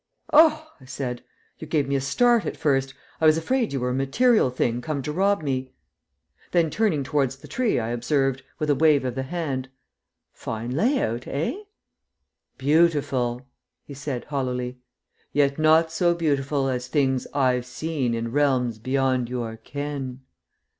"Oh!" 0.33 0.67
I 0.81 0.85
said. 0.85 1.21
"You 1.59 1.67
gave 1.67 1.87
me 1.87 1.95
a 1.95 2.01
start 2.01 2.47
at 2.47 2.57
first. 2.57 2.95
I 3.21 3.27
was 3.27 3.37
afraid 3.37 3.71
you 3.71 3.79
were 3.79 3.91
a 3.91 3.93
material 3.93 4.49
thing 4.49 4.81
come 4.81 5.03
to 5.03 5.11
rob 5.11 5.43
me." 5.43 5.73
Then 6.53 6.71
turning 6.71 7.03
towards 7.03 7.35
the 7.35 7.47
tree, 7.47 7.77
I 7.79 7.89
observed, 7.89 8.41
with 8.57 8.71
a 8.71 8.75
wave 8.75 9.05
of 9.05 9.13
the 9.13 9.21
hand, 9.21 9.69
"Fine 10.33 10.71
lay 10.71 10.99
out, 10.99 11.27
eh?" 11.27 11.53
"Beautiful," 12.57 13.45
he 13.85 13.93
said, 13.93 14.25
hollowly. 14.25 14.79
"Yet 15.33 15.59
not 15.59 15.91
so 15.91 16.15
beautiful 16.15 16.67
as 16.67 16.87
things 16.87 17.27
I've 17.31 17.67
seen 17.67 18.15
in 18.15 18.31
realms 18.31 18.79
beyond 18.79 19.29
your 19.29 19.55
ken." 19.55 20.21